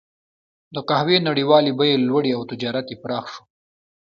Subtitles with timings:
[0.75, 3.41] د قهوې نړیوالې بیې لوړې او تجارت یې پراخ شو.